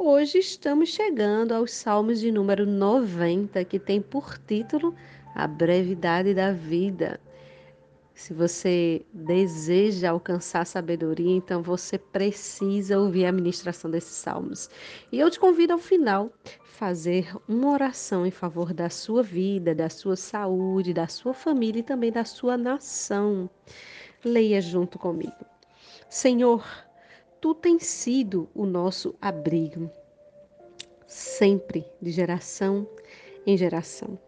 Hoje 0.00 0.38
estamos 0.38 0.90
chegando 0.90 1.50
aos 1.50 1.72
Salmos 1.72 2.20
de 2.20 2.30
número 2.30 2.64
90, 2.64 3.64
que 3.64 3.80
tem 3.80 4.00
por 4.00 4.38
título 4.38 4.94
A 5.34 5.44
Brevidade 5.48 6.32
da 6.34 6.52
Vida. 6.52 7.20
Se 8.14 8.32
você 8.32 9.04
deseja 9.12 10.10
alcançar 10.10 10.64
sabedoria, 10.64 11.34
então 11.34 11.64
você 11.64 11.98
precisa 11.98 12.96
ouvir 12.96 13.26
a 13.26 13.32
ministração 13.32 13.90
desses 13.90 14.14
salmos. 14.14 14.70
E 15.10 15.18
eu 15.18 15.28
te 15.28 15.40
convido 15.40 15.72
ao 15.72 15.80
final 15.80 16.32
fazer 16.62 17.36
uma 17.48 17.72
oração 17.72 18.24
em 18.24 18.30
favor 18.30 18.72
da 18.72 18.88
sua 18.88 19.20
vida, 19.20 19.74
da 19.74 19.90
sua 19.90 20.14
saúde, 20.14 20.94
da 20.94 21.08
sua 21.08 21.34
família 21.34 21.80
e 21.80 21.82
também 21.82 22.12
da 22.12 22.24
sua 22.24 22.56
nação. 22.56 23.50
Leia 24.24 24.60
junto 24.60 24.96
comigo. 24.96 25.44
Senhor, 26.08 26.64
tu 27.40 27.54
tens 27.54 27.86
sido 27.86 28.48
o 28.54 28.66
nosso 28.66 29.14
abrigo, 29.20 29.90
sempre 31.06 31.84
de 32.00 32.10
geração 32.10 32.86
em 33.46 33.56
geração. 33.56 34.18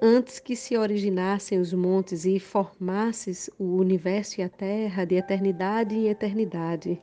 Antes 0.00 0.38
que 0.38 0.54
se 0.54 0.76
originassem 0.76 1.58
os 1.58 1.72
montes 1.72 2.24
e 2.24 2.38
formasses 2.38 3.50
o 3.58 3.64
universo 3.76 4.40
e 4.40 4.44
a 4.44 4.48
terra 4.48 5.04
de 5.04 5.16
eternidade 5.16 5.96
em 5.96 6.08
eternidade, 6.08 7.02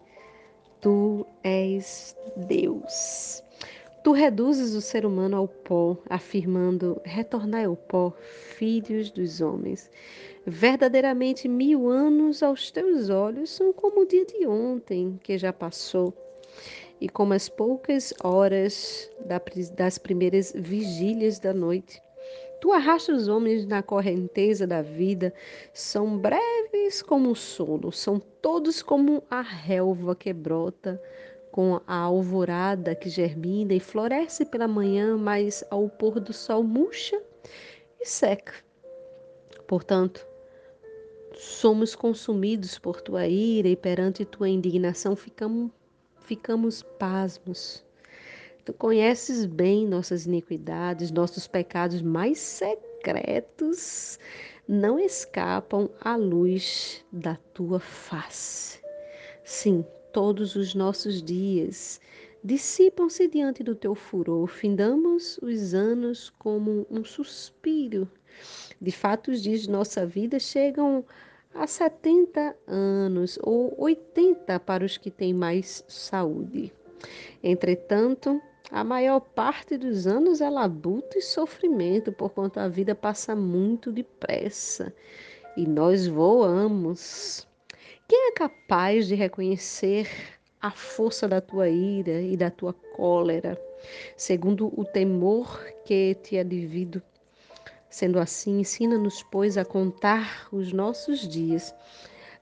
tu 0.79 1.25
és 1.43 2.15
Deus. 2.37 3.43
Tu 4.01 4.11
reduzes 4.13 4.75
o 4.75 4.81
ser 4.81 5.05
humano 5.05 5.35
ao 5.35 5.47
pó, 5.47 5.97
afirmando: 6.09 7.01
retornai 7.03 7.65
ao 7.65 7.75
pó, 7.75 8.13
filhos 8.55 9.11
dos 9.11 9.41
homens. 9.41 9.89
Verdadeiramente 10.47 11.47
mil 11.47 11.89
anos 11.89 12.43
aos 12.43 12.69
teus 12.69 13.09
olhos 13.09 13.49
são 13.49 13.73
como 13.73 14.01
o 14.01 14.05
dia 14.05 14.23
de 14.25 14.45
ontem, 14.45 15.19
que 15.23 15.39
já 15.39 15.51
passou, 15.51 16.13
e 17.01 17.09
como 17.09 17.33
as 17.33 17.49
poucas 17.49 18.13
horas 18.23 19.09
das 19.75 19.97
primeiras 19.97 20.53
vigílias 20.55 21.39
da 21.39 21.51
noite. 21.51 21.99
Tu 22.61 22.71
arrastas 22.71 23.23
os 23.23 23.27
homens 23.27 23.65
na 23.65 23.81
correnteza 23.81 24.67
da 24.67 24.83
vida, 24.83 25.33
são 25.73 26.15
breves 26.17 27.01
como 27.01 27.31
o 27.31 27.35
sono, 27.35 27.91
são 27.91 28.19
todos 28.19 28.83
como 28.83 29.23
a 29.31 29.41
relva 29.41 30.15
que 30.15 30.31
brota 30.31 31.01
com 31.51 31.81
a 31.87 31.95
alvorada 31.97 32.93
que 32.93 33.09
germina 33.09 33.73
e 33.73 33.79
floresce 33.79 34.45
pela 34.45 34.67
manhã, 34.67 35.17
mas 35.17 35.63
ao 35.71 35.89
pôr 35.89 36.19
do 36.19 36.33
sol 36.33 36.63
murcha 36.63 37.19
e 37.99 38.05
seca. 38.05 38.53
Portanto, 39.67 40.27
somos 41.37 41.95
consumidos 41.95 42.77
por 42.77 43.01
tua 43.01 43.27
ira 43.27 43.67
e 43.67 43.75
perante 43.75 44.25
tua 44.25 44.49
indignação 44.49 45.15
ficamos, 45.15 45.71
ficamos 46.21 46.83
pasmos. 46.83 47.83
Tu 48.63 48.73
conheces 48.73 49.45
bem 49.45 49.87
nossas 49.87 50.25
iniquidades, 50.25 51.11
nossos 51.11 51.47
pecados 51.47 52.01
mais 52.01 52.39
secretos 52.39 54.17
não 54.67 54.97
escapam 54.99 55.89
à 56.01 56.15
luz 56.15 57.05
da 57.11 57.35
tua 57.53 57.79
face. 57.79 58.79
Sim, 59.43 59.85
todos 60.11 60.55
os 60.55 60.73
nossos 60.73 61.21
dias 61.21 62.01
dissipam-se 62.43 63.27
diante 63.27 63.63
do 63.63 63.75
teu 63.75 63.93
furor, 63.93 64.47
findamos 64.47 65.37
os 65.41 65.73
anos 65.73 66.31
como 66.31 66.87
um 66.89 67.03
suspiro. 67.03 68.09
De 68.81 68.91
fato, 68.91 69.31
os 69.31 69.41
dias 69.41 69.61
de 69.61 69.69
nossa 69.69 70.05
vida 70.05 70.39
chegam 70.39 71.03
a 71.53 71.65
70 71.65 72.55
anos 72.67 73.39
ou 73.41 73.73
80 73.77 74.59
para 74.59 74.83
os 74.83 74.97
que 74.97 75.09
têm 75.09 75.33
mais 75.33 75.83
saúde. 75.87 76.73
Entretanto, 77.41 78.41
a 78.71 78.83
maior 78.83 79.19
parte 79.19 79.77
dos 79.77 80.07
anos 80.07 80.41
é 80.41 80.49
labuta 80.49 81.17
e 81.17 81.21
sofrimento, 81.21 82.11
porquanto 82.11 82.59
a 82.59 82.67
vida 82.67 82.93
passa 82.93 83.35
muito 83.35 83.91
depressa 83.91 84.93
e 85.55 85.65
nós 85.65 86.07
voamos. 86.07 87.47
Quem 88.07 88.29
é 88.29 88.31
capaz 88.33 89.07
de 89.07 89.15
reconhecer 89.15 90.09
a 90.61 90.71
força 90.71 91.27
da 91.27 91.39
tua 91.39 91.69
ira 91.69 92.21
e 92.21 92.35
da 92.35 92.49
tua 92.49 92.73
cólera, 92.73 93.59
segundo 94.17 94.67
o 94.79 94.83
temor 94.83 95.63
que 95.85 96.15
te 96.15 96.37
é 96.37 96.43
devido? 96.43 97.01
Sendo 97.89 98.19
assim, 98.19 98.59
ensina-nos, 98.59 99.23
pois, 99.23 99.57
a 99.57 99.65
contar 99.65 100.47
os 100.51 100.71
nossos 100.73 101.27
dias, 101.27 101.73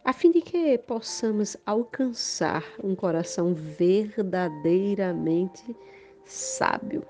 a 0.04 0.12
fim 0.12 0.32
de 0.32 0.42
que 0.42 0.78
possamos 0.80 1.56
alcançar 1.66 2.66
um 2.84 2.96
coração 2.96 3.54
verdadeiramente 3.54 5.64
sábio. 6.26 7.06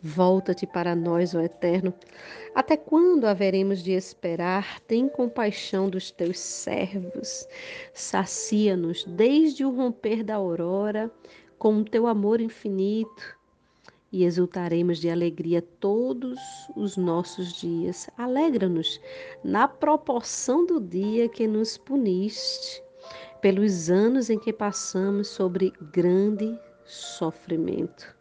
Volta-te 0.00 0.66
para 0.66 0.94
nós, 0.94 1.34
ó 1.34 1.40
Eterno. 1.40 1.92
Até 2.54 2.76
quando 2.76 3.24
haveremos 3.24 3.82
de 3.82 3.90
esperar? 3.92 4.78
Tem 4.82 5.08
compaixão 5.08 5.90
dos 5.90 6.12
teus 6.12 6.38
servos. 6.38 7.48
Sacia-nos 7.92 9.02
desde 9.04 9.64
o 9.64 9.74
romper 9.74 10.22
da 10.22 10.36
aurora 10.36 11.10
com 11.58 11.78
o 11.78 11.84
teu 11.84 12.06
amor 12.06 12.40
infinito 12.40 13.37
e 14.10 14.24
exultaremos 14.24 14.98
de 14.98 15.10
alegria 15.10 15.60
todos 15.60 16.38
os 16.76 16.96
nossos 16.96 17.52
dias. 17.52 18.08
Alegra-nos 18.16 19.00
na 19.44 19.68
proporção 19.68 20.64
do 20.64 20.80
dia 20.80 21.28
que 21.28 21.46
nos 21.46 21.76
puniste, 21.76 22.82
pelos 23.40 23.90
anos 23.90 24.30
em 24.30 24.38
que 24.38 24.52
passamos 24.52 25.28
sobre 25.28 25.72
grande 25.92 26.58
sofrimento 26.84 28.18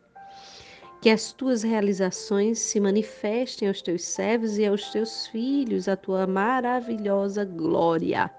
que 1.02 1.12
as 1.12 1.31
tuas 1.31 1.64
realizações 1.64 2.59
se 2.59 2.80
manifestem 2.80 3.68
aos 3.68 3.81
teus 3.81 4.04
servos 4.04 4.58
e 4.58 4.66
aos 4.66 4.90
teus 4.90 5.28
filhos, 5.28 5.88
a 5.88 5.96
tua 5.96 6.25
maravilhosa 6.25 7.46
glória. 7.46 8.31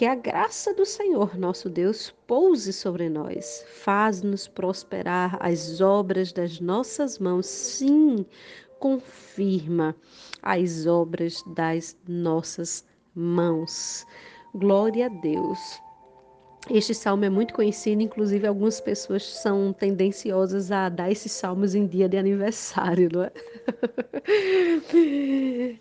Que 0.00 0.06
a 0.06 0.14
graça 0.14 0.72
do 0.72 0.86
Senhor 0.86 1.36
nosso 1.36 1.68
Deus 1.68 2.10
pouse 2.26 2.72
sobre 2.72 3.10
nós, 3.10 3.62
faz-nos 3.68 4.48
prosperar 4.48 5.36
as 5.40 5.82
obras 5.82 6.32
das 6.32 6.58
nossas 6.58 7.18
mãos, 7.18 7.44
sim, 7.44 8.24
confirma 8.78 9.94
as 10.40 10.86
obras 10.86 11.44
das 11.48 11.94
nossas 12.08 12.82
mãos. 13.14 14.06
Glória 14.54 15.04
a 15.04 15.10
Deus. 15.10 15.58
Este 16.70 16.94
salmo 16.94 17.26
é 17.26 17.28
muito 17.28 17.52
conhecido, 17.52 18.00
inclusive 18.00 18.46
algumas 18.46 18.80
pessoas 18.80 19.22
são 19.22 19.70
tendenciosas 19.70 20.72
a 20.72 20.88
dar 20.88 21.12
esses 21.12 21.32
salmos 21.32 21.74
em 21.74 21.86
dia 21.86 22.08
de 22.08 22.16
aniversário, 22.16 23.10
não 23.12 23.24
é? 23.24 23.32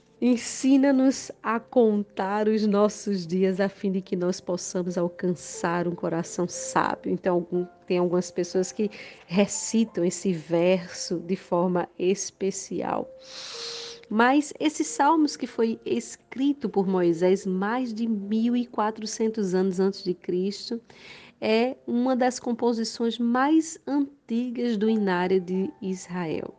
Ensina-nos 0.22 1.32
a 1.42 1.62
contar 1.62 2.50
os 2.50 2.68
nossos 2.68 3.26
dias 3.26 3.62
a 3.62 3.70
fim 3.70 3.90
de 3.90 4.02
que 4.02 4.18
nós 4.18 4.42
possamos 4.42 4.98
alcançar 4.98 5.88
um 5.88 5.96
coração 5.96 6.46
sábio. 6.46 7.10
Então, 7.10 7.48
tem 7.88 8.00
algumas 8.00 8.30
pessoas 8.30 8.74
que 8.74 8.92
recitam 9.28 10.04
esse 10.04 10.34
verso 10.34 11.20
de 11.20 11.38
forma 11.38 11.88
especial. 11.98 13.10
Mas 14.10 14.52
esses 14.60 14.88
salmos 14.88 15.38
que 15.38 15.48
foi 15.48 15.80
escrito 15.86 16.68
por 16.68 16.86
Moisés 16.86 17.46
mais 17.46 17.94
de 17.94 18.06
1400 18.06 19.56
anos 19.56 19.80
antes 19.80 20.04
de 20.04 20.14
Cristo, 20.14 20.82
é 21.40 21.78
uma 21.88 22.14
das 22.14 22.42
composições 22.42 23.18
mais 23.18 23.80
antigas 23.88 24.76
do 24.76 24.90
Inário 24.90 25.40
de 25.40 25.72
Israel. 25.82 26.54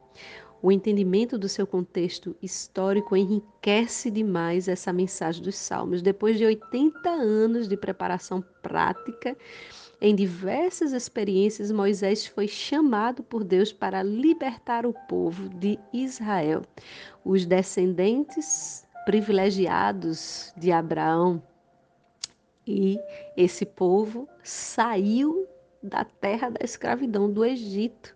O 0.62 0.70
entendimento 0.70 1.38
do 1.38 1.48
seu 1.48 1.66
contexto 1.66 2.36
histórico 2.42 3.16
enriquece 3.16 4.10
demais 4.10 4.68
essa 4.68 4.92
mensagem 4.92 5.42
dos 5.42 5.56
Salmos. 5.56 6.02
Depois 6.02 6.36
de 6.36 6.44
80 6.44 7.08
anos 7.08 7.66
de 7.66 7.76
preparação 7.78 8.44
prática, 8.62 9.34
em 10.02 10.14
diversas 10.14 10.92
experiências, 10.92 11.72
Moisés 11.72 12.26
foi 12.26 12.46
chamado 12.46 13.22
por 13.22 13.42
Deus 13.42 13.72
para 13.72 14.02
libertar 14.02 14.84
o 14.84 14.94
povo 15.08 15.48
de 15.48 15.78
Israel. 15.92 16.62
Os 17.24 17.46
descendentes 17.46 18.86
privilegiados 19.04 20.52
de 20.56 20.70
Abraão 20.70 21.42
e 22.66 22.98
esse 23.36 23.64
povo 23.64 24.28
saiu 24.42 25.46
da 25.82 26.04
terra 26.04 26.50
da 26.50 26.62
escravidão 26.62 27.30
do 27.30 27.44
Egito, 27.44 28.14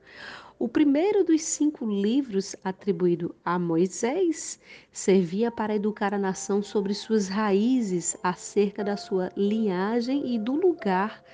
O 0.58 0.68
primeiro 0.68 1.24
dos 1.24 1.42
cinco 1.42 1.84
livros 1.84 2.54
atribuído 2.62 3.34
a 3.44 3.58
Moisés 3.58 4.60
servia 4.92 5.50
para 5.50 5.74
educar 5.74 6.14
a 6.14 6.18
nação 6.18 6.62
sobre 6.62 6.94
suas 6.94 7.28
raízes, 7.28 8.16
acerca 8.22 8.84
da 8.84 8.96
sua 8.96 9.32
linhagem 9.36 10.34
e 10.34 10.38
do 10.38 10.52
lugar 10.52 11.24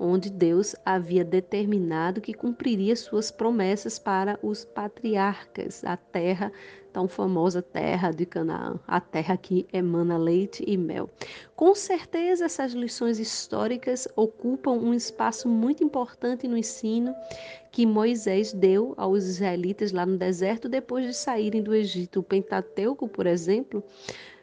onde 0.00 0.30
Deus 0.30 0.74
havia 0.82 1.22
determinado 1.22 2.22
que 2.22 2.32
cumpriria 2.32 2.96
suas 2.96 3.30
promessas 3.30 3.98
para 3.98 4.38
os 4.42 4.64
patriarcas, 4.64 5.84
a 5.84 5.94
terra 5.94 6.50
tão 6.90 7.06
famosa 7.06 7.62
terra 7.62 8.10
de 8.10 8.26
Canaã, 8.26 8.80
a 8.86 9.00
terra 9.00 9.36
que 9.36 9.66
emana 9.72 10.16
leite 10.16 10.64
e 10.66 10.76
mel. 10.76 11.08
Com 11.54 11.74
certeza 11.74 12.46
essas 12.46 12.72
lições 12.72 13.20
históricas 13.20 14.08
ocupam 14.16 14.72
um 14.72 14.94
espaço 14.94 15.48
muito 15.48 15.84
importante 15.84 16.48
no 16.48 16.56
ensino 16.56 17.14
que 17.70 17.86
Moisés 17.86 18.52
deu 18.52 18.94
aos 18.96 19.24
israelitas 19.24 19.92
lá 19.92 20.04
no 20.04 20.16
deserto 20.16 20.68
depois 20.68 21.06
de 21.06 21.14
saírem 21.14 21.62
do 21.62 21.74
Egito. 21.74 22.20
O 22.20 22.24
Pentateuco, 22.24 23.06
por 23.06 23.26
exemplo, 23.26 23.84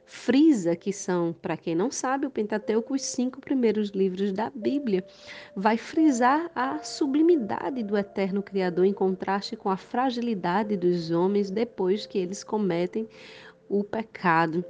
frisa, 0.08 0.74
que 0.74 0.94
são, 0.94 1.34
para 1.34 1.58
quem 1.58 1.76
não 1.76 1.92
sabe, 1.92 2.26
o 2.26 2.32
Pentateuco, 2.32 2.96
os 2.96 3.02
cinco 3.02 3.42
primeiros 3.42 3.90
livros 3.90 4.32
da 4.32 4.50
Bíblia, 4.50 5.06
vai 5.54 5.78
frisar 5.78 6.50
a 6.56 6.80
sublimidade 6.80 7.84
do 7.84 7.98
eterno 7.98 8.42
Criador 8.42 8.86
em 8.86 8.94
contraste 8.94 9.58
com 9.58 9.70
a 9.70 9.76
fragilidade 9.76 10.78
dos 10.78 11.12
homens 11.12 11.52
depois 11.52 12.06
que 12.06 12.18
eles 12.18 12.42
cometem 12.42 13.08
o 13.68 13.84
pecado 13.84 14.64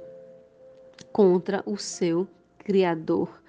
contra 1.12 1.62
o 1.64 1.76
seu 1.76 2.26
Criador 2.58 3.40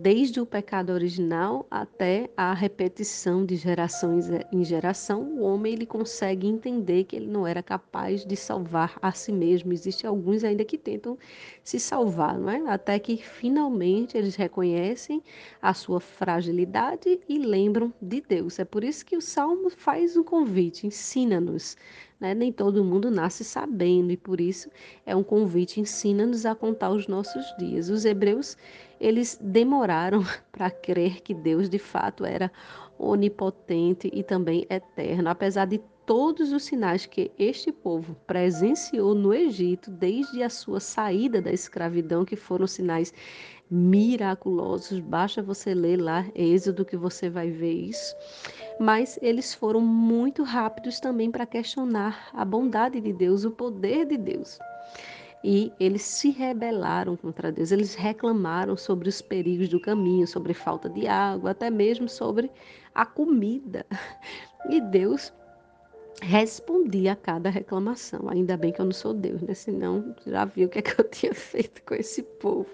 desde 0.00 0.40
o 0.40 0.46
pecado 0.46 0.90
original 0.92 1.66
até 1.68 2.30
a 2.36 2.54
repetição 2.54 3.44
de 3.44 3.56
gerações 3.56 4.26
em 4.52 4.64
geração, 4.64 5.22
o 5.22 5.40
homem 5.40 5.72
ele 5.72 5.86
consegue 5.86 6.46
entender 6.46 7.02
que 7.02 7.16
ele 7.16 7.26
não 7.26 7.44
era 7.44 7.64
capaz 7.64 8.24
de 8.24 8.36
salvar 8.36 8.96
a 9.02 9.10
si 9.10 9.32
mesmo. 9.32 9.72
Existem 9.72 10.08
alguns 10.08 10.44
ainda 10.44 10.64
que 10.64 10.78
tentam 10.78 11.18
se 11.64 11.80
salvar, 11.80 12.38
não 12.38 12.48
é? 12.48 12.62
Até 12.70 12.96
que 13.00 13.16
finalmente 13.16 14.16
eles 14.16 14.36
reconhecem 14.36 15.20
a 15.60 15.74
sua 15.74 15.98
fragilidade 15.98 17.18
e 17.28 17.38
lembram 17.38 17.92
de 18.00 18.20
Deus. 18.20 18.60
É 18.60 18.64
por 18.64 18.84
isso 18.84 19.04
que 19.04 19.16
o 19.16 19.20
Salmo 19.20 19.68
faz 19.68 20.16
um 20.16 20.22
convite, 20.22 20.86
ensina-nos 20.86 21.76
né? 22.20 22.34
Nem 22.34 22.52
todo 22.52 22.84
mundo 22.84 23.10
nasce 23.10 23.44
sabendo 23.44 24.10
e 24.10 24.16
por 24.16 24.40
isso 24.40 24.70
é 25.06 25.14
um 25.14 25.22
convite, 25.22 25.80
ensina-nos 25.80 26.44
a 26.44 26.54
contar 26.54 26.90
os 26.90 27.06
nossos 27.06 27.44
dias. 27.58 27.88
Os 27.88 28.04
hebreus, 28.04 28.56
eles 29.00 29.38
demoraram 29.40 30.22
para 30.50 30.70
crer 30.70 31.20
que 31.20 31.34
Deus 31.34 31.68
de 31.68 31.78
fato 31.78 32.24
era 32.24 32.50
onipotente 32.98 34.10
e 34.12 34.22
também 34.22 34.66
eterno, 34.68 35.28
apesar 35.28 35.66
de 35.66 35.80
todos 36.04 36.52
os 36.52 36.64
sinais 36.64 37.04
que 37.04 37.30
este 37.38 37.70
povo 37.70 38.16
presenciou 38.26 39.14
no 39.14 39.34
Egito 39.34 39.90
desde 39.90 40.42
a 40.42 40.48
sua 40.48 40.80
saída 40.80 41.40
da 41.42 41.52
escravidão, 41.52 42.24
que 42.24 42.34
foram 42.34 42.66
sinais 42.66 43.12
miraculosos. 43.70 45.00
Basta 45.00 45.42
você 45.42 45.74
ler 45.74 46.00
lá 46.00 46.26
Êxodo 46.34 46.84
que 46.84 46.96
você 46.96 47.28
vai 47.28 47.50
ver 47.50 47.72
isso. 47.72 48.16
Mas 48.78 49.18
eles 49.20 49.54
foram 49.54 49.80
muito 49.80 50.42
rápidos 50.42 51.00
também 51.00 51.30
para 51.30 51.46
questionar 51.46 52.30
a 52.32 52.44
bondade 52.44 53.00
de 53.00 53.12
Deus, 53.12 53.44
o 53.44 53.50
poder 53.50 54.06
de 54.06 54.16
Deus. 54.16 54.58
E 55.42 55.72
eles 55.78 56.02
se 56.02 56.30
rebelaram 56.30 57.16
contra 57.16 57.52
Deus, 57.52 57.70
eles 57.70 57.94
reclamaram 57.94 58.76
sobre 58.76 59.08
os 59.08 59.22
perigos 59.22 59.68
do 59.68 59.80
caminho, 59.80 60.26
sobre 60.26 60.52
falta 60.52 60.88
de 60.88 61.06
água, 61.06 61.50
até 61.50 61.70
mesmo 61.70 62.08
sobre 62.08 62.50
a 62.94 63.04
comida. 63.04 63.86
E 64.68 64.80
Deus 64.80 65.32
respondi 66.20 67.08
a 67.08 67.14
cada 67.14 67.48
reclamação. 67.48 68.28
Ainda 68.28 68.56
bem 68.56 68.72
que 68.72 68.80
eu 68.80 68.84
não 68.84 68.92
sou 68.92 69.14
Deus, 69.14 69.40
né? 69.40 69.54
Senão 69.54 70.14
já 70.26 70.44
viu 70.44 70.66
o 70.66 70.70
que, 70.70 70.80
é 70.80 70.82
que 70.82 71.00
eu 71.00 71.04
tinha 71.08 71.32
feito 71.32 71.80
com 71.84 71.94
esse 71.94 72.22
povo. 72.22 72.68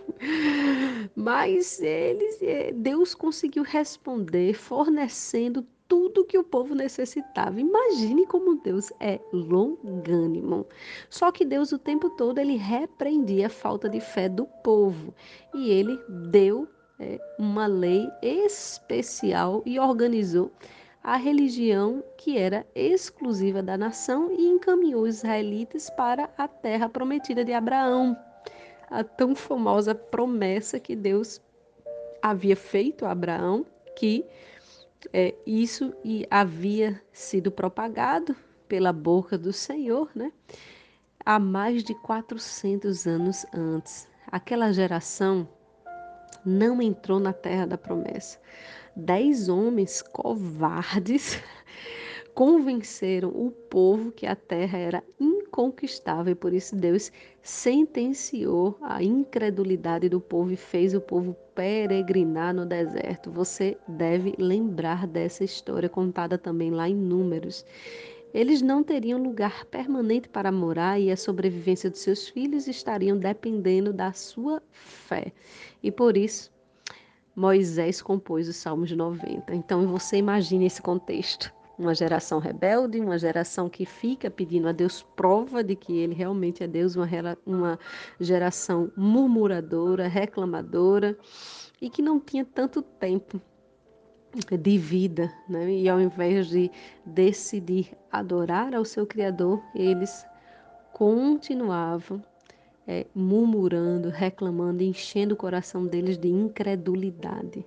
Mas 1.14 1.80
eles, 1.80 2.38
eh, 2.42 2.72
Deus 2.72 3.14
conseguiu 3.14 3.62
responder 3.62 4.54
fornecendo 4.54 5.64
tudo 5.88 6.24
que 6.24 6.38
o 6.38 6.44
povo 6.44 6.74
necessitava. 6.74 7.60
Imagine 7.60 8.26
como 8.26 8.56
Deus 8.56 8.92
é 9.00 9.20
longânimo. 9.32 10.66
Só 11.10 11.30
que 11.30 11.44
Deus 11.44 11.72
o 11.72 11.78
tempo 11.78 12.10
todo 12.10 12.38
ele 12.38 12.56
repreendia 12.56 13.46
a 13.46 13.50
falta 13.50 13.88
de 13.88 14.00
fé 14.00 14.28
do 14.28 14.46
povo 14.62 15.14
e 15.54 15.70
ele 15.70 15.98
deu 16.30 16.68
é, 16.98 17.18
uma 17.38 17.66
lei 17.66 18.08
especial 18.22 19.62
e 19.66 19.78
organizou 19.78 20.50
a 21.02 21.16
religião 21.16 22.02
que 22.16 22.38
era 22.38 22.66
exclusiva 22.74 23.62
da 23.62 23.76
nação 23.76 24.32
e 24.32 24.46
encaminhou 24.46 25.02
os 25.02 25.16
israelitas 25.16 25.90
para 25.90 26.30
a 26.38 26.48
terra 26.48 26.88
prometida 26.88 27.44
de 27.44 27.52
Abraão, 27.52 28.16
a 28.88 29.04
tão 29.04 29.34
famosa 29.34 29.94
promessa 29.94 30.80
que 30.80 30.96
Deus 30.96 31.42
havia 32.22 32.56
feito 32.56 33.04
a 33.04 33.10
Abraão, 33.10 33.66
que 33.96 34.24
é, 35.12 35.34
isso 35.46 35.94
e 36.04 36.26
havia 36.30 37.00
sido 37.12 37.50
propagado 37.50 38.34
pela 38.68 38.92
boca 38.92 39.36
do 39.36 39.52
Senhor, 39.52 40.10
né? 40.14 40.32
Há 41.24 41.38
mais 41.38 41.82
de 41.82 41.94
400 41.94 43.06
anos 43.06 43.46
antes. 43.54 44.08
Aquela 44.26 44.72
geração 44.72 45.48
não 46.44 46.82
entrou 46.82 47.18
na 47.18 47.32
terra 47.32 47.66
da 47.66 47.78
promessa 47.78 48.38
dez 48.96 49.48
homens 49.48 50.02
covardes 50.02 51.42
convenceram 52.34 53.28
o 53.28 53.50
povo 53.50 54.10
que 54.10 54.26
a 54.26 54.34
terra 54.34 54.76
era 54.76 55.04
inconquistável 55.20 56.32
e 56.32 56.34
por 56.34 56.52
isso 56.52 56.74
Deus 56.74 57.12
sentenciou 57.40 58.76
a 58.82 59.02
incredulidade 59.02 60.08
do 60.08 60.20
povo 60.20 60.50
e 60.50 60.56
fez 60.56 60.94
o 60.94 61.00
povo 61.00 61.36
peregrinar 61.54 62.52
no 62.52 62.66
deserto. 62.66 63.30
Você 63.30 63.78
deve 63.86 64.34
lembrar 64.36 65.06
dessa 65.06 65.44
história 65.44 65.88
contada 65.88 66.36
também 66.36 66.70
lá 66.70 66.88
em 66.88 66.96
Números. 66.96 67.64
Eles 68.34 68.60
não 68.60 68.82
teriam 68.82 69.22
lugar 69.22 69.64
permanente 69.66 70.28
para 70.28 70.50
morar 70.50 70.98
e 70.98 71.12
a 71.12 71.16
sobrevivência 71.16 71.88
de 71.88 71.98
seus 71.98 72.28
filhos 72.28 72.66
estariam 72.66 73.16
dependendo 73.16 73.92
da 73.92 74.12
sua 74.12 74.60
fé. 74.72 75.32
E 75.80 75.92
por 75.92 76.16
isso 76.16 76.52
Moisés 77.36 78.02
compôs 78.02 78.48
os 78.48 78.56
Salmos 78.56 78.90
90. 78.90 79.54
Então 79.54 79.86
você 79.86 80.16
imagine 80.16 80.66
esse 80.66 80.82
contexto. 80.82 81.54
Uma 81.78 81.94
geração 81.94 82.38
rebelde, 82.38 83.00
uma 83.00 83.18
geração 83.18 83.68
que 83.68 83.84
fica 83.84 84.30
pedindo 84.30 84.68
a 84.68 84.72
Deus 84.72 85.02
prova 85.16 85.62
de 85.62 85.74
que 85.74 85.96
ele 85.96 86.14
realmente 86.14 86.62
é 86.62 86.68
Deus, 86.68 86.94
uma, 86.94 87.08
uma 87.44 87.78
geração 88.20 88.92
murmuradora, 88.96 90.06
reclamadora 90.06 91.18
e 91.80 91.90
que 91.90 92.00
não 92.00 92.20
tinha 92.20 92.44
tanto 92.44 92.80
tempo 92.80 93.40
de 94.60 94.78
vida, 94.78 95.32
né? 95.48 95.70
E 95.70 95.88
ao 95.88 96.00
invés 96.00 96.48
de 96.48 96.70
decidir 97.04 97.92
adorar 98.10 98.74
ao 98.74 98.84
seu 98.84 99.06
Criador, 99.06 99.62
eles 99.74 100.24
continuavam 100.92 102.22
é, 102.86 103.06
murmurando, 103.14 104.10
reclamando, 104.10 104.82
enchendo 104.82 105.34
o 105.34 105.36
coração 105.36 105.86
deles 105.86 106.18
de 106.18 106.28
incredulidade. 106.28 107.64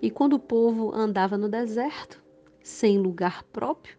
E 0.00 0.10
quando 0.10 0.34
o 0.34 0.38
povo 0.38 0.94
andava 0.94 1.36
no 1.36 1.48
deserto, 1.48 2.22
sem 2.66 2.98
lugar 2.98 3.44
próprio, 3.44 3.96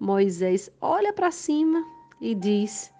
Moisés 0.00 0.70
olha 0.80 1.12
para 1.12 1.30
cima 1.30 1.84
e 2.18 2.34
diz 2.34 2.90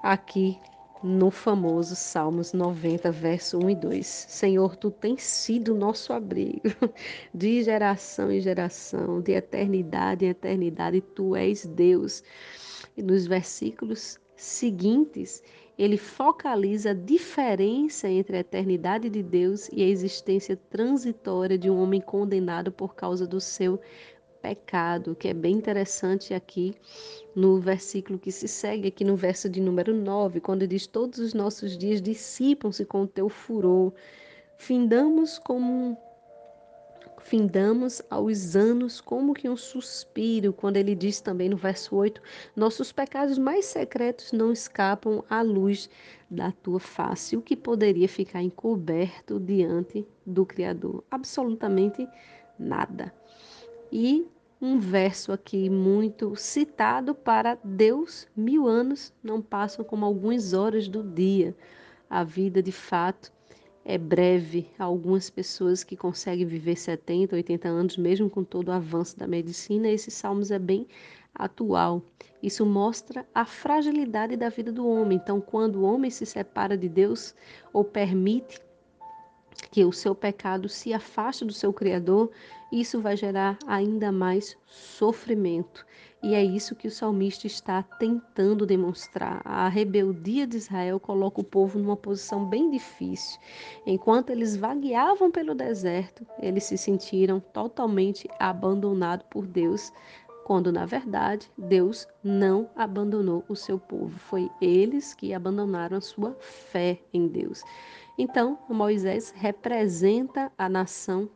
aqui 0.00 0.56
no 1.02 1.28
famoso 1.28 1.96
Salmos 1.96 2.52
90, 2.52 3.10
verso 3.10 3.58
1 3.58 3.70
e 3.70 3.74
2: 3.74 4.06
Senhor, 4.06 4.76
tu 4.76 4.88
tens 4.88 5.24
sido 5.24 5.74
nosso 5.74 6.12
abrigo 6.12 6.60
de 7.34 7.64
geração 7.64 8.30
em 8.30 8.40
geração, 8.40 9.20
de 9.20 9.32
eternidade 9.32 10.24
em 10.24 10.28
eternidade, 10.28 11.00
tu 11.00 11.34
és 11.34 11.66
Deus. 11.66 12.22
E 12.96 13.02
nos 13.02 13.26
versículos 13.26 14.20
seguintes, 14.36 15.42
ele 15.76 15.96
focaliza 15.96 16.90
a 16.90 16.94
diferença 16.94 18.08
entre 18.08 18.36
a 18.36 18.40
eternidade 18.40 19.10
de 19.10 19.22
Deus 19.22 19.68
e 19.72 19.82
a 19.82 19.88
existência 19.88 20.56
transitória 20.56 21.58
de 21.58 21.68
um 21.68 21.82
homem 21.82 22.00
condenado 22.00 22.70
por 22.70 22.94
causa 22.94 23.26
do 23.26 23.40
seu 23.40 23.80
pecado, 24.40 25.14
que 25.14 25.28
é 25.28 25.34
bem 25.34 25.54
interessante 25.54 26.34
aqui 26.34 26.74
no 27.34 27.60
versículo 27.60 28.18
que 28.18 28.32
se 28.32 28.48
segue, 28.48 28.88
aqui 28.88 29.04
no 29.04 29.16
verso 29.16 29.48
de 29.48 29.60
número 29.60 29.94
9, 29.94 30.40
quando 30.40 30.66
diz: 30.66 30.86
Todos 30.86 31.18
os 31.18 31.34
nossos 31.34 31.76
dias 31.76 32.00
dissipam-se 32.00 32.84
com 32.84 33.02
o 33.02 33.06
teu 33.06 33.28
furor, 33.28 33.92
findamos 34.58 35.38
como 35.38 35.96
findamos 37.22 38.02
aos 38.10 38.56
anos 38.56 39.00
como 39.00 39.34
que 39.34 39.48
um 39.48 39.56
suspiro, 39.56 40.52
quando 40.52 40.76
ele 40.76 40.94
diz 40.94 41.20
também 41.20 41.48
no 41.48 41.56
verso 41.56 41.94
8: 41.94 42.20
Nossos 42.56 42.92
pecados 42.92 43.38
mais 43.38 43.66
secretos 43.66 44.32
não 44.32 44.52
escapam 44.52 45.22
à 45.28 45.42
luz 45.42 45.88
da 46.30 46.50
tua 46.50 46.80
face. 46.80 47.36
O 47.36 47.42
que 47.42 47.56
poderia 47.56 48.08
ficar 48.08 48.42
encoberto 48.42 49.38
diante 49.38 50.06
do 50.26 50.44
Criador? 50.46 51.04
Absolutamente 51.10 52.08
nada. 52.58 53.12
E 53.92 54.26
um 54.60 54.78
verso 54.78 55.32
aqui 55.32 55.68
muito 55.68 56.36
citado 56.36 57.14
para 57.14 57.58
Deus, 57.64 58.28
mil 58.36 58.68
anos 58.68 59.12
não 59.22 59.42
passam 59.42 59.84
como 59.84 60.04
algumas 60.04 60.52
horas 60.52 60.86
do 60.86 61.02
dia. 61.02 61.56
A 62.08 62.22
vida, 62.22 62.62
de 62.62 62.72
fato, 62.72 63.32
é 63.84 63.98
breve. 63.98 64.68
Há 64.78 64.84
algumas 64.84 65.30
pessoas 65.30 65.82
que 65.82 65.96
conseguem 65.96 66.46
viver 66.46 66.76
70, 66.76 67.34
80 67.34 67.68
anos, 67.68 67.96
mesmo 67.96 68.30
com 68.30 68.44
todo 68.44 68.68
o 68.68 68.72
avanço 68.72 69.18
da 69.18 69.26
medicina. 69.26 69.88
Esse 69.88 70.10
Salmos 70.10 70.50
é 70.50 70.58
bem 70.58 70.86
atual. 71.34 72.02
Isso 72.42 72.64
mostra 72.66 73.26
a 73.34 73.44
fragilidade 73.44 74.36
da 74.36 74.48
vida 74.48 74.70
do 74.70 74.86
homem. 74.86 75.18
Então, 75.22 75.40
quando 75.40 75.76
o 75.76 75.82
homem 75.82 76.10
se 76.10 76.26
separa 76.26 76.76
de 76.76 76.88
Deus 76.88 77.34
ou 77.72 77.84
permite 77.84 78.60
que 79.70 79.84
o 79.84 79.92
seu 79.92 80.14
pecado 80.14 80.68
se 80.68 80.92
afaste 80.92 81.44
do 81.44 81.52
seu 81.52 81.72
Criador, 81.72 82.30
isso 82.72 83.00
vai 83.00 83.16
gerar 83.16 83.58
ainda 83.66 84.12
mais 84.12 84.56
sofrimento. 84.66 85.84
E 86.22 86.34
é 86.34 86.44
isso 86.44 86.74
que 86.74 86.86
o 86.86 86.90
salmista 86.90 87.46
está 87.46 87.82
tentando 87.82 88.66
demonstrar. 88.66 89.40
A 89.42 89.68
rebeldia 89.68 90.46
de 90.46 90.58
Israel 90.58 91.00
coloca 91.00 91.40
o 91.40 91.44
povo 91.44 91.78
numa 91.78 91.96
posição 91.96 92.44
bem 92.44 92.70
difícil. 92.70 93.40
Enquanto 93.86 94.28
eles 94.28 94.54
vagueavam 94.54 95.30
pelo 95.30 95.54
deserto, 95.54 96.26
eles 96.38 96.64
se 96.64 96.76
sentiram 96.76 97.40
totalmente 97.40 98.28
abandonados 98.38 99.24
por 99.30 99.46
Deus, 99.46 99.90
quando 100.44 100.70
na 100.70 100.84
verdade 100.84 101.50
Deus 101.56 102.06
não 102.22 102.68
abandonou 102.76 103.42
o 103.48 103.56
seu 103.56 103.78
povo. 103.78 104.18
Foi 104.18 104.50
eles 104.60 105.14
que 105.14 105.32
abandonaram 105.32 105.96
a 105.96 106.02
sua 106.02 106.36
fé 106.38 107.00
em 107.14 107.28
Deus. 107.28 107.62
Então, 108.22 108.58
Moisés 108.68 109.32
representa 109.34 110.52
a 110.58 110.68
nação 110.68 111.26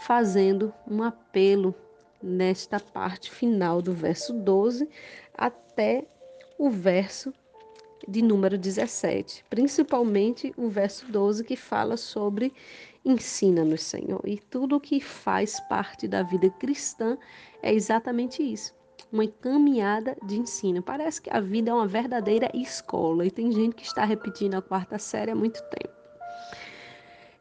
fazendo 0.00 0.70
um 0.86 1.02
apelo 1.02 1.74
nesta 2.22 2.78
parte 2.78 3.30
final 3.30 3.80
do 3.80 3.94
verso 3.94 4.34
12 4.34 4.90
até 5.34 6.06
o 6.58 6.68
verso 6.68 7.32
de 8.06 8.20
número 8.20 8.58
17, 8.58 9.42
principalmente 9.48 10.52
o 10.54 10.68
verso 10.68 11.10
12 11.10 11.44
que 11.44 11.56
fala 11.56 11.96
sobre 11.96 12.52
ensina-nos, 13.02 13.82
Senhor. 13.82 14.20
E 14.26 14.36
tudo 14.36 14.78
que 14.78 15.00
faz 15.00 15.60
parte 15.60 16.06
da 16.06 16.22
vida 16.22 16.50
cristã 16.50 17.16
é 17.62 17.72
exatamente 17.72 18.42
isso. 18.42 18.74
Uma 19.10 19.26
caminhada 19.26 20.14
de 20.26 20.38
ensino. 20.38 20.82
Parece 20.82 21.22
que 21.22 21.30
a 21.34 21.40
vida 21.40 21.70
é 21.70 21.74
uma 21.74 21.88
verdadeira 21.88 22.50
escola 22.52 23.24
e 23.24 23.30
tem 23.30 23.50
gente 23.50 23.76
que 23.76 23.86
está 23.86 24.04
repetindo 24.04 24.56
a 24.56 24.60
quarta 24.60 24.98
série 24.98 25.30
há 25.30 25.34
muito 25.34 25.62
tempo. 25.70 26.01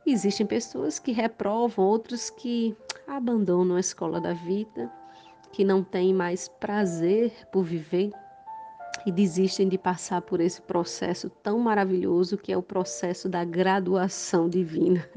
Existem 0.06 0.46
pessoas 0.46 0.98
que 0.98 1.12
reprovam, 1.12 1.86
outros 1.86 2.30
que 2.30 2.76
abandonam 3.08 3.76
a 3.76 3.80
escola 3.80 4.20
da 4.20 4.34
vida, 4.34 4.92
que 5.52 5.64
não 5.64 5.84
têm 5.84 6.14
mais 6.14 6.48
prazer 6.48 7.32
por 7.52 7.64
viver 7.64 8.12
e 9.06 9.12
desistem 9.12 9.68
de 9.68 9.78
passar 9.78 10.22
por 10.22 10.40
esse 10.40 10.62
processo 10.62 11.30
tão 11.30 11.60
maravilhoso 11.60 12.38
que 12.38 12.52
é 12.52 12.58
o 12.58 12.64
processo 12.64 13.28
da 13.28 13.44
graduação 13.44 14.50
divina. 14.50 15.08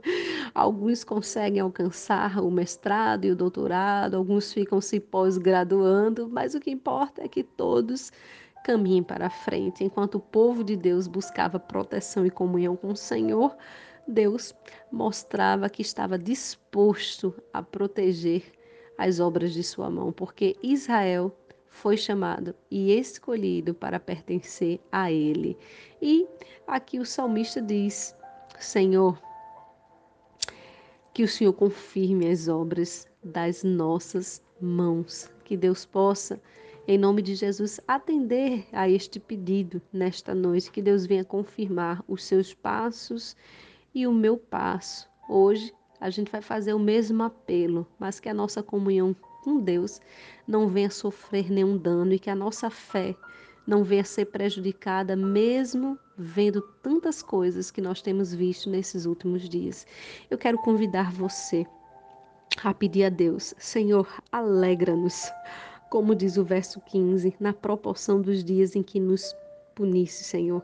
alguns 0.54 1.04
conseguem 1.04 1.60
alcançar 1.60 2.42
o 2.42 2.50
mestrado 2.50 3.24
e 3.24 3.30
o 3.30 3.36
doutorado, 3.36 4.16
alguns 4.16 4.52
ficam 4.52 4.80
se 4.80 4.98
pós-graduando, 4.98 6.28
mas 6.28 6.54
o 6.54 6.60
que 6.60 6.70
importa 6.70 7.22
é 7.22 7.28
que 7.28 7.42
todos 7.42 8.12
caminhem 8.64 9.02
para 9.02 9.26
a 9.26 9.30
frente. 9.30 9.84
Enquanto 9.84 10.16
o 10.16 10.20
povo 10.20 10.64
de 10.64 10.74
Deus 10.74 11.06
buscava 11.06 11.60
proteção 11.60 12.24
e 12.24 12.30
comunhão 12.30 12.76
com 12.76 12.88
o 12.88 12.96
Senhor, 12.96 13.54
Deus 14.06 14.54
mostrava 14.90 15.68
que 15.68 15.82
estava 15.82 16.18
disposto 16.18 17.34
a 17.52 17.62
proteger 17.62 18.42
as 18.98 19.18
obras 19.20 19.52
de 19.52 19.62
sua 19.62 19.90
mão, 19.90 20.12
porque 20.12 20.56
Israel 20.62 21.36
foi 21.68 21.96
chamado 21.96 22.54
e 22.70 22.92
escolhido 22.92 23.74
para 23.74 23.98
pertencer 23.98 24.80
a 24.92 25.10
ele. 25.10 25.56
E 26.00 26.26
aqui 26.66 26.98
o 26.98 27.06
salmista 27.06 27.60
diz: 27.60 28.14
Senhor, 28.60 29.20
que 31.12 31.22
o 31.22 31.28
Senhor 31.28 31.52
confirme 31.52 32.30
as 32.30 32.48
obras 32.48 33.06
das 33.22 33.64
nossas 33.64 34.42
mãos, 34.60 35.32
que 35.44 35.56
Deus 35.56 35.84
possa 35.84 36.40
em 36.86 36.98
nome 36.98 37.22
de 37.22 37.34
Jesus, 37.34 37.80
atender 37.88 38.66
a 38.70 38.88
este 38.88 39.18
pedido 39.18 39.80
nesta 39.90 40.34
noite, 40.34 40.70
que 40.70 40.82
Deus 40.82 41.06
venha 41.06 41.24
confirmar 41.24 42.04
os 42.06 42.22
seus 42.24 42.52
passos 42.52 43.34
e 43.94 44.06
o 44.06 44.12
meu 44.12 44.36
passo. 44.36 45.08
Hoje 45.28 45.72
a 46.00 46.10
gente 46.10 46.30
vai 46.30 46.42
fazer 46.42 46.74
o 46.74 46.78
mesmo 46.78 47.22
apelo, 47.22 47.86
mas 47.98 48.18
que 48.18 48.28
a 48.28 48.34
nossa 48.34 48.62
comunhão 48.62 49.14
com 49.42 49.60
Deus 49.60 50.00
não 50.46 50.68
venha 50.68 50.90
sofrer 50.90 51.50
nenhum 51.50 51.78
dano 51.78 52.12
e 52.12 52.18
que 52.18 52.30
a 52.30 52.34
nossa 52.34 52.68
fé 52.68 53.14
não 53.66 53.84
venha 53.84 54.04
ser 54.04 54.26
prejudicada, 54.26 55.16
mesmo 55.16 55.98
vendo 56.18 56.60
tantas 56.82 57.22
coisas 57.22 57.70
que 57.70 57.80
nós 57.80 58.02
temos 58.02 58.34
visto 58.34 58.68
nesses 58.68 59.06
últimos 59.06 59.48
dias. 59.48 59.86
Eu 60.30 60.36
quero 60.36 60.58
convidar 60.58 61.10
você 61.12 61.64
a 62.62 62.74
pedir 62.74 63.04
a 63.04 63.08
Deus, 63.08 63.54
Senhor, 63.58 64.06
alegra-nos, 64.30 65.30
como 65.90 66.14
diz 66.14 66.36
o 66.36 66.44
verso 66.44 66.80
15, 66.80 67.34
na 67.40 67.52
proporção 67.52 68.20
dos 68.20 68.44
dias 68.44 68.76
em 68.76 68.82
que 68.82 69.00
nos 69.00 69.34
punisse, 69.74 70.24
Senhor. 70.24 70.62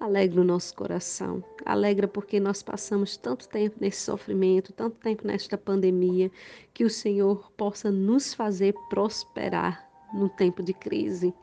Alegra 0.00 0.40
o 0.40 0.44
nosso 0.44 0.74
coração. 0.74 1.44
Alegra 1.62 2.08
porque 2.08 2.40
nós 2.40 2.62
passamos 2.62 3.18
tanto 3.18 3.46
tempo 3.46 3.76
nesse 3.78 4.00
sofrimento, 4.00 4.72
tanto 4.72 4.96
tempo 4.96 5.26
nesta 5.26 5.58
pandemia, 5.58 6.30
que 6.72 6.84
o 6.84 6.90
Senhor 6.90 7.52
possa 7.52 7.90
nos 7.90 8.32
fazer 8.32 8.74
prosperar 8.88 9.86
no 10.14 10.30
tempo 10.30 10.62
de 10.62 10.72
crise. 10.72 11.34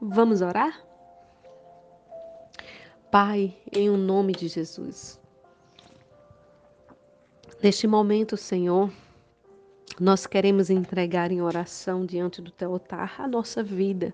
Vamos 0.00 0.42
orar? 0.42 0.84
Pai, 3.12 3.56
em 3.72 3.88
o 3.88 3.96
nome 3.96 4.32
de 4.32 4.48
Jesus. 4.48 5.20
Neste 7.62 7.86
momento, 7.86 8.36
Senhor, 8.36 8.90
nós 10.00 10.26
queremos 10.26 10.70
entregar 10.70 11.30
em 11.30 11.40
oração 11.40 12.04
diante 12.04 12.42
do 12.42 12.50
teu 12.50 12.72
altar 12.72 13.14
a 13.20 13.28
nossa 13.28 13.62
vida 13.62 14.12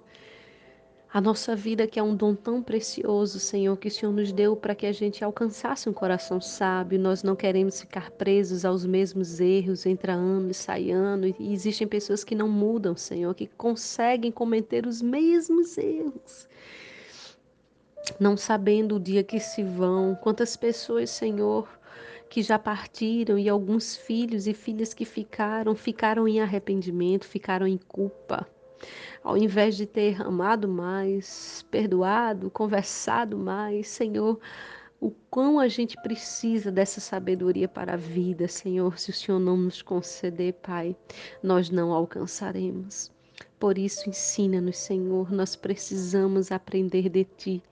a 1.10 1.22
nossa 1.22 1.56
vida, 1.56 1.86
que 1.86 1.98
é 1.98 2.02
um 2.02 2.14
dom 2.14 2.34
tão 2.34 2.62
precioso, 2.62 3.40
Senhor, 3.40 3.74
que 3.78 3.88
o 3.88 3.90
Senhor 3.90 4.12
nos 4.12 4.30
deu 4.30 4.54
para 4.54 4.74
que 4.74 4.84
a 4.84 4.92
gente 4.92 5.24
alcançasse 5.24 5.88
um 5.88 5.92
coração 5.92 6.38
sábio. 6.38 6.98
Nós 6.98 7.22
não 7.22 7.34
queremos 7.34 7.80
ficar 7.80 8.10
presos 8.10 8.62
aos 8.62 8.84
mesmos 8.84 9.40
erros, 9.40 9.86
entra 9.86 10.12
ano 10.12 10.50
e 10.50 10.54
sai 10.54 10.90
ano. 10.90 11.34
E 11.38 11.52
existem 11.54 11.88
pessoas 11.88 12.24
que 12.24 12.34
não 12.34 12.46
mudam, 12.46 12.94
Senhor, 12.94 13.34
que 13.34 13.46
conseguem 13.46 14.30
cometer 14.30 14.86
os 14.86 15.00
mesmos 15.00 15.78
erros. 15.78 16.46
Não 18.20 18.36
sabendo 18.36 18.96
o 18.96 19.00
dia 19.00 19.24
que 19.24 19.40
se 19.40 19.62
vão, 19.62 20.14
quantas 20.14 20.58
pessoas, 20.58 21.08
Senhor, 21.08 21.66
que 22.28 22.42
já 22.42 22.58
partiram 22.58 23.38
e 23.38 23.48
alguns 23.48 23.96
filhos 23.96 24.46
e 24.46 24.52
filhas 24.52 24.92
que 24.92 25.06
ficaram, 25.06 25.74
ficaram 25.74 26.28
em 26.28 26.40
arrependimento, 26.42 27.24
ficaram 27.24 27.66
em 27.66 27.78
culpa 27.78 28.46
ao 29.22 29.36
invés 29.36 29.76
de 29.76 29.86
ter 29.86 30.20
amado 30.22 30.68
mais, 30.68 31.66
perdoado, 31.70 32.50
conversado 32.50 33.36
mais, 33.36 33.88
Senhor, 33.88 34.38
o 35.00 35.10
quão 35.30 35.60
a 35.60 35.68
gente 35.68 35.96
precisa 36.02 36.72
dessa 36.72 37.00
sabedoria 37.00 37.68
para 37.68 37.94
a 37.94 37.96
vida, 37.96 38.48
Senhor. 38.48 38.98
Se 38.98 39.10
o 39.10 39.14
Senhor 39.14 39.38
não 39.38 39.56
nos 39.56 39.80
conceder, 39.80 40.54
Pai, 40.54 40.96
nós 41.42 41.70
não 41.70 41.92
alcançaremos. 41.92 43.10
Por 43.58 43.78
isso, 43.78 44.08
ensina-nos, 44.08 44.78
Senhor, 44.78 45.30
nós 45.30 45.54
precisamos 45.54 46.50
aprender 46.50 47.08
de 47.08 47.24
Ti. 47.24 47.62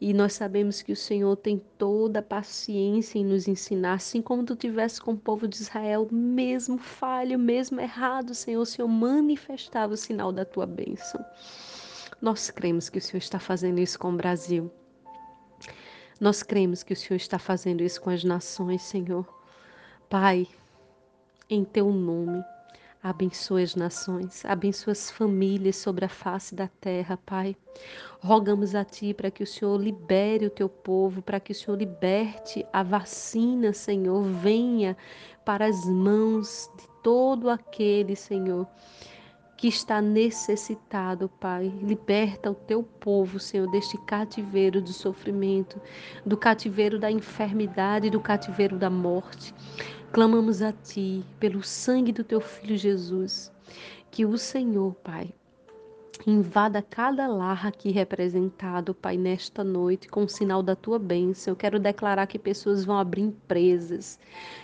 E 0.00 0.14
nós 0.14 0.34
sabemos 0.34 0.80
que 0.80 0.92
o 0.92 0.96
Senhor 0.96 1.34
tem 1.36 1.60
toda 1.76 2.20
a 2.20 2.22
paciência 2.22 3.18
em 3.18 3.24
nos 3.24 3.48
ensinar, 3.48 3.94
assim 3.94 4.22
como 4.22 4.44
tu 4.44 4.54
tivesse 4.54 5.00
com 5.00 5.12
o 5.12 5.18
povo 5.18 5.48
de 5.48 5.56
Israel, 5.56 6.06
mesmo 6.12 6.78
falho, 6.78 7.36
mesmo 7.36 7.80
errado, 7.80 8.32
Senhor, 8.32 8.60
o 8.60 8.66
Senhor 8.66 8.86
manifestava 8.86 9.94
o 9.94 9.96
sinal 9.96 10.30
da 10.30 10.44
tua 10.44 10.66
bênção. 10.66 11.24
Nós 12.22 12.48
cremos 12.48 12.88
que 12.88 12.98
o 12.98 13.02
Senhor 13.02 13.18
está 13.18 13.40
fazendo 13.40 13.80
isso 13.80 13.98
com 13.98 14.12
o 14.12 14.16
Brasil. 14.16 14.70
Nós 16.20 16.44
cremos 16.44 16.84
que 16.84 16.92
o 16.92 16.96
Senhor 16.96 17.16
está 17.16 17.38
fazendo 17.38 17.82
isso 17.82 18.00
com 18.00 18.10
as 18.10 18.22
nações, 18.22 18.82
Senhor. 18.82 19.26
Pai, 20.08 20.46
em 21.50 21.64
teu 21.64 21.92
nome, 21.92 22.42
Abençoe 23.00 23.62
as 23.62 23.76
nações, 23.76 24.44
abençoe 24.44 24.90
as 24.90 25.08
famílias 25.08 25.76
sobre 25.76 26.04
a 26.04 26.08
face 26.08 26.52
da 26.52 26.66
terra, 26.66 27.16
Pai. 27.16 27.56
Rogamos 28.18 28.74
a 28.74 28.84
Ti 28.84 29.14
para 29.14 29.30
que 29.30 29.44
o 29.44 29.46
Senhor 29.46 29.80
libere 29.80 30.46
o 30.46 30.50
Teu 30.50 30.68
povo, 30.68 31.22
para 31.22 31.38
que 31.38 31.52
o 31.52 31.54
Senhor 31.54 31.76
liberte 31.76 32.66
a 32.72 32.82
vacina, 32.82 33.72
Senhor, 33.72 34.24
venha 34.24 34.96
para 35.44 35.66
as 35.66 35.84
mãos 35.84 36.68
de 36.76 36.88
todo 37.00 37.48
aquele, 37.48 38.16
Senhor, 38.16 38.66
que 39.56 39.68
está 39.68 40.02
necessitado, 40.02 41.28
Pai. 41.28 41.72
Liberta 41.80 42.50
o 42.50 42.54
Teu 42.54 42.82
povo, 42.82 43.38
Senhor, 43.38 43.70
deste 43.70 43.96
cativeiro 44.06 44.82
do 44.82 44.92
sofrimento, 44.92 45.80
do 46.26 46.36
cativeiro 46.36 46.98
da 46.98 47.12
enfermidade, 47.12 48.10
do 48.10 48.18
cativeiro 48.18 48.76
da 48.76 48.90
morte. 48.90 49.54
Clamamos 50.12 50.62
a 50.62 50.72
Ti 50.72 51.22
pelo 51.38 51.62
sangue 51.62 52.12
do 52.12 52.24
Teu 52.24 52.40
Filho 52.40 52.76
Jesus. 52.76 53.52
Que 54.10 54.24
o 54.24 54.38
Senhor, 54.38 54.94
Pai, 54.94 55.34
Invada 56.26 56.82
cada 56.82 57.28
lar 57.28 57.66
aqui 57.66 57.90
representado, 57.90 58.92
Pai, 58.92 59.16
nesta 59.16 59.62
noite, 59.62 60.08
com 60.08 60.24
o 60.24 60.28
sinal 60.28 60.62
da 60.62 60.74
tua 60.74 60.98
bênção. 60.98 61.52
Eu 61.52 61.56
quero 61.56 61.78
declarar 61.78 62.26
que 62.26 62.38
pessoas 62.38 62.84
vão 62.84 62.98
abrir 62.98 63.22
empresas, 63.22 64.18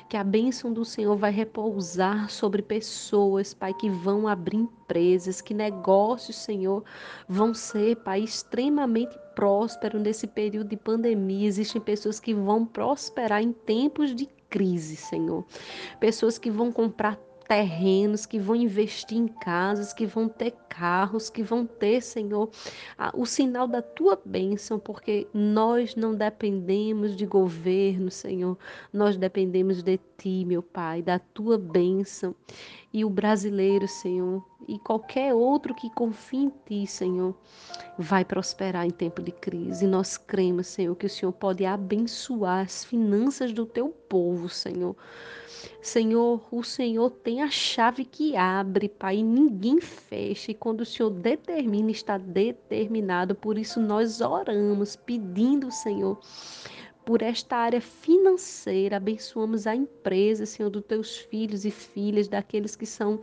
que 0.09 0.17
a 0.17 0.25
bênção 0.25 0.73
do 0.73 0.85
Senhor 0.85 1.17
vai 1.17 1.31
repousar 1.31 2.29
sobre 2.29 2.61
pessoas, 2.61 3.55
Pai, 3.55 3.73
que 3.73 3.89
vão 3.89 4.27
abrir 4.27 4.57
empresas, 4.57 5.41
que 5.41 5.55
negócios, 5.55 6.37
Senhor, 6.37 6.83
vão 7.29 7.55
ser, 7.55 7.97
Pai, 7.97 8.21
extremamente 8.21 9.17
prósperos 9.35 10.03
nesse 10.03 10.27
período 10.27 10.69
de 10.69 10.77
pandemia. 10.77 11.47
Existem 11.47 11.81
pessoas 11.81 12.19
que 12.19 12.35
vão 12.35 12.67
prosperar 12.67 13.43
em 13.43 13.53
tempos 13.53 14.15
de 14.15 14.27
crise, 14.49 14.97
Senhor. 14.97 15.45
Pessoas 16.01 16.39
que 16.39 16.51
vão 16.51 16.71
comprar 16.73 17.19
terrenos, 17.47 18.25
que 18.25 18.39
vão 18.39 18.57
investir 18.57 19.19
em 19.19 19.29
casas, 19.29 19.93
que 19.93 20.07
vão 20.07 20.29
ter 20.31 20.55
carros, 20.69 21.29
que 21.29 21.43
vão 21.43 21.67
ter, 21.67 22.01
Senhor, 22.01 22.49
o 23.13 23.27
sinal 23.27 23.69
da 23.69 23.83
tua 23.83 24.19
bênção, 24.25 24.79
porque 24.79 25.27
nós 25.35 25.95
não 25.95 26.15
dependemos 26.15 27.15
de 27.15 27.27
governo, 27.27 28.11
Senhor, 28.11 28.57
nós 28.91 29.19
dependemos 29.19 29.83
de 29.83 30.01
ti, 30.17 30.43
meu 30.47 30.63
Pai, 30.63 31.03
da 31.03 31.19
tua 31.19 31.59
bênção. 31.59 32.35
E 32.95 33.05
o 33.05 33.11
brasileiro, 33.11 33.89
Senhor, 33.89 34.41
e 34.69 34.79
qualquer 34.79 35.35
outro 35.35 35.75
que 35.75 35.91
confie 35.91 36.45
em 36.45 36.53
ti, 36.65 36.87
Senhor, 36.87 37.35
vai 37.99 38.25
prosperar 38.25 38.87
em 38.87 38.91
tempo 38.91 39.21
de 39.21 39.33
crise. 39.33 39.85
Nós 39.85 40.17
cremos, 40.17 40.69
Senhor, 40.69 40.95
que 40.95 41.07
o 41.07 41.11
Senhor 41.11 41.33
pode 41.33 41.67
abençoar 41.67 42.65
as 42.65 42.85
finanças 42.85 43.53
do 43.53 43.67
teu 43.67 43.89
povo, 43.89 44.49
Senhor. 44.49 44.95
Senhor, 45.83 46.41
o 46.53 46.63
Senhor 46.63 47.11
tem 47.11 47.43
a 47.43 47.51
chave 47.51 48.05
que 48.05 48.37
abre, 48.37 48.89
Pai, 48.89 49.17
e 49.17 49.23
ninguém 49.25 49.81
fecha. 49.81 50.53
E 50.53 50.55
quando 50.55 50.83
o 50.83 50.87
Senhor 50.87 51.11
determina, 51.11 51.91
está 51.91 52.17
determinado. 52.17 53.35
Por 53.35 53.59
isso 53.59 53.81
nós 53.81 54.21
oramos, 54.21 54.95
pedindo, 54.95 55.69
Senhor, 55.73 56.21
por 57.05 57.23
esta 57.23 57.57
área 57.57 57.81
financeira. 57.81 58.97
Abençoamos 58.97 59.67
a 59.67 59.75
empresa, 59.75 60.47
Senhor, 60.47 60.71
dos 60.71 60.85
teus 60.85 61.17
filhos 61.17 61.65
e 61.65 61.71
filhas, 61.71 62.29
daqueles 62.29 62.77
que 62.77 62.87
são 62.87 63.21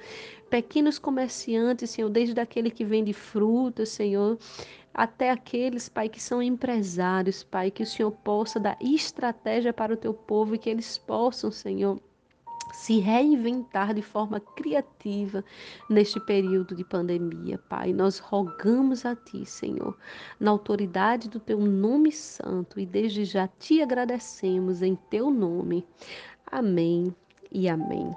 pequenos 0.50 1.00
comerciantes, 1.00 1.90
Senhor, 1.90 2.10
desde 2.10 2.40
aquele 2.40 2.70
que 2.70 2.86
vende 2.86 3.14
frutas, 3.14 3.90
Senhor, 3.90 4.38
até 4.94 5.32
aqueles, 5.32 5.88
Pai, 5.90 6.10
que 6.10 6.22
são 6.22 6.42
empresários, 6.42 7.44
Pai, 7.44 7.72
que 7.72 7.84
o 7.84 7.88
Senhor 7.88 8.12
possa 8.12 8.60
dar 8.60 8.78
estratégia 8.82 9.74
para 9.74 9.94
o 9.94 9.98
teu 9.98 10.14
povo 10.14 10.56
e 10.56 10.58
que 10.58 10.70
eles 10.70 10.98
possam, 10.98 11.50
Senhor, 11.52 12.00
se 12.72 13.00
reinventar 13.00 13.94
de 13.94 14.02
forma 14.02 14.40
criativa 14.40 15.44
neste 15.90 16.20
período 16.20 16.76
de 16.76 16.84
pandemia, 16.84 17.58
Pai. 17.70 17.94
Nós 17.94 18.20
rogamos 18.20 19.06
a 19.06 19.16
Ti, 19.16 19.46
Senhor, 19.46 19.98
na 20.40 20.52
autoridade 20.52 21.30
do 21.30 21.40
Teu 21.40 21.60
nome 21.60 22.12
santo 22.12 22.80
e 22.80 22.86
desde 22.86 23.26
já 23.26 23.48
te 23.48 23.82
agradecemos 23.82 24.82
em 24.82 24.96
Teu 25.10 25.30
nome. 25.30 25.86
Amém 26.52 27.16
e 27.52 27.68
amém. 27.70 28.14